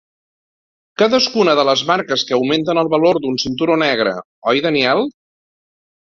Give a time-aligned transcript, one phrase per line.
[1.01, 4.15] Cadascuna de les marques que augmenten el valor d'un cinturó negre,
[4.53, 5.03] oi Daniel?